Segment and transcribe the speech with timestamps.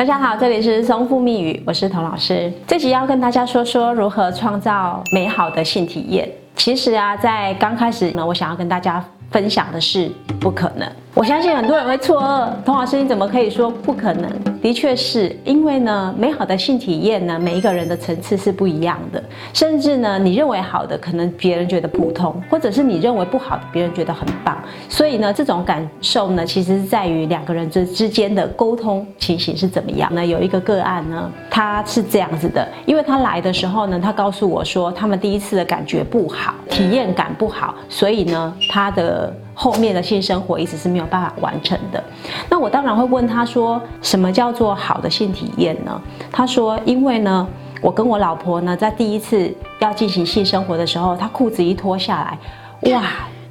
[0.00, 2.50] 大家好，这里是松富密语，我是童老师。
[2.66, 6.26] 这集要跟大家说说如何创造美好的性体验。
[6.56, 10.90] 其实啊，在刚开始呢，我想要跟大家分享的是不可能。
[11.12, 14.30] 我相信很多人会错愕，童老师你怎么可以说不可能？
[14.62, 19.22] 的确是因为呢，美好的性体验呢，每一个人的层次是不一样的，
[19.52, 24.56] 甚至呢，你认为好的，可能别人觉得普通，或者是你认为不好的，别人觉得很棒。
[24.88, 30.08] 所以呢，这种感受呢，其实是在于两个人之之间的沟通情形是怎么样。
[30.14, 39.34] 那有一个个案呢，他是这样子的，因为他来的时候呢，他告诉我说，他们第一次的感觉不好，体验感不好，所以呢，他的。
[39.62, 42.02] 后面的性生活一直是没有办法完成的。
[42.48, 46.00] 那我当然会问他说：“什么叫做好的性体验呢？”
[46.32, 47.46] 他说：“因为呢，
[47.82, 53.02] 我跟我老婆呢，在第一次要进行性生活的时候，她裤子一脱下来，哇，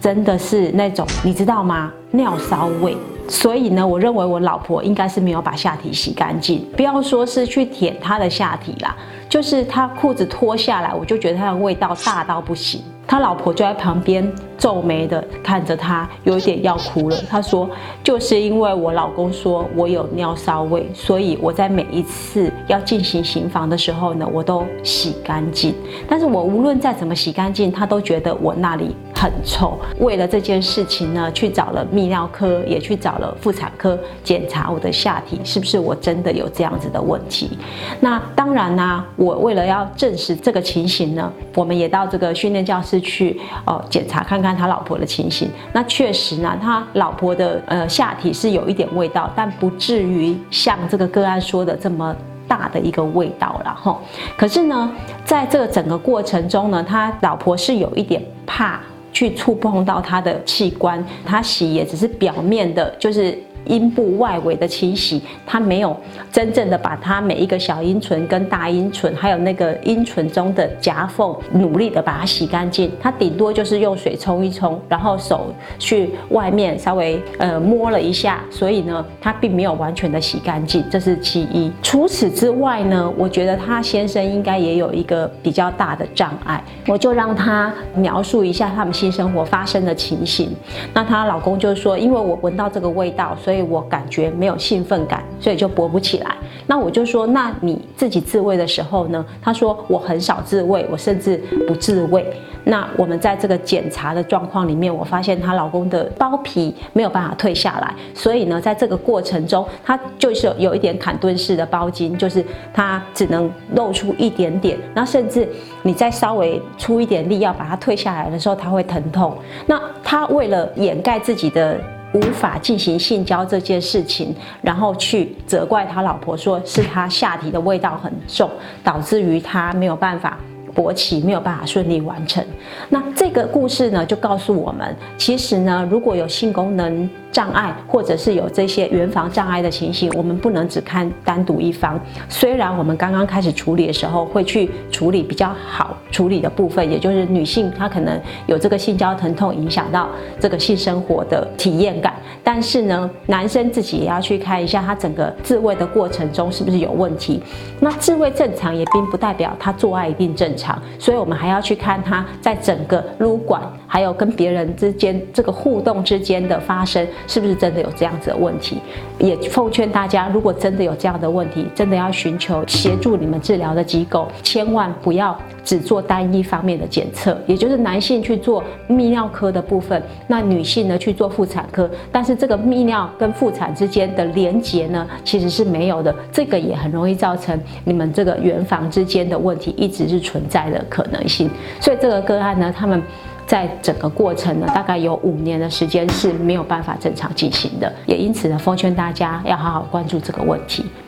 [0.00, 1.92] 真的是那种你知道吗？
[2.10, 2.96] 尿骚味。
[3.28, 6.66] 所以呢，我认为我老婆应该是没有把下体洗干净。
[6.76, 8.96] 不要说是去舔她的下体啦，
[9.32, 17.16] 就是他裤子脱下来，我就觉得他的味道大到不行。”他老婆就在旁边皱眉的看着他，有一点要哭了。
[17.28, 17.68] 他说
[18.04, 25.74] ：“就是因为我老公说我有尿骚味，所以我在每一次要进行行房的时候呢，我都洗干净。
[26.06, 37.56] 但是我无论再怎么洗干净，他都觉得我那里。”很臭，为了这件事情呢，去找了泌尿科，也去找了妇产科检查我的下体是不是我真的有这样子的问题。
[38.00, 45.48] 那当然呢，我为了要证实这个情形呢，我们也到这个训练教室去哦检查看看他老婆的情形。
[45.72, 52.14] 那确实呢，他老婆的呃下体是有一点味道，但不至于像这个个案说的这么
[52.48, 53.96] 大的一个味道了哈。
[54.36, 54.90] 可是呢，
[55.24, 58.80] 在这个整个过程中呢，他老婆是有一点怕。
[59.14, 63.38] 去触碰到他的器官，他洗也只是表面的，就是。
[63.66, 65.96] 阴部外围的清洗，他没有
[66.32, 72.90] 真正的把它每一个小阴唇跟大阴唇，还有那个阴唇中的夹缝，努力的把它洗干净。
[73.00, 81.70] 他顶多就是用水冲一冲，然后手去外面稍微呃摸了一下，所以呢，他并没有完全的洗干净，这是其一。
[81.82, 90.50] 除此之外呢，我觉得他先生应该也有一个比较大的障碍，我就让他描述一下他们性生活发生的情形。
[90.92, 93.51] 那她老公就说，因为我闻到这个味道，所以。
[93.52, 96.34] 所以我感觉没有兴奋感，所以就勃不起来。
[96.66, 99.22] 那我就说，那你自己自慰的时候呢？
[99.42, 101.36] 他说我很少自慰，我甚至
[101.68, 102.24] 不自慰。
[102.64, 112.42] 那我们在这个检查的状况里面，我发现她老公的包皮没有办法退下来，所以呢，在这个过程中，他就是有一点坎顿式的包茎，就是
[112.72, 115.46] 他只能露出一点点，那甚至
[115.82, 119.36] 你再稍微出一点力要把它退下来的时候，他会疼痛。
[119.66, 121.78] 那他为了掩盖自己的。
[122.12, 128.50] 无法进行性交这件事情，然后去责怪他老婆，说是他下体的味道很重，
[128.84, 130.38] 导致于他没有办法
[130.74, 132.44] 勃起，没有办法顺利完成。
[132.88, 137.08] 那这个故事呢，就告诉我们，其实呢，如果有性功能。
[137.32, 141.98] 障碍，或者是有这些原房障碍的情形，我们不能只看单独一方。
[142.28, 150.08] 虽然我们刚刚开始处理的时候，会去处理比较好处理的部分，也就是女性她可能有这个性交疼痛，影响到
[150.38, 152.14] 这个性生活的体验感。
[152.44, 157.42] 但是呢，男生自己也要去看一下他整个自慰的过程中是不是有问题。
[157.80, 167.06] 那自慰正常也并不代表他做爱一定正常，所以我们还要去看他在整个撸管还有跟别人之间这个互动之间的发生。
[167.26, 168.78] 是不是真的有这样子的问题？
[169.18, 191.48] 也奉劝大家，如果真的有这样的问题，真的要寻求协助你们治疗的机构，千万不要只做单一方面的检测，也就是男性去做泌尿科的部分，那女性呢去做妇产科，但是这个泌尿跟妇产之间的连结呢，其实是没有的，这个也很容易造成你们这个圆房之间的问题一直是存在的可能性。
[191.80, 193.02] 所以这个个案呢，他们。
[193.44, 200.84] 在整个过程呢，大概有五年的时间是没有办法正常进行的，也因此呢，奉劝大家要好好关注这个问题。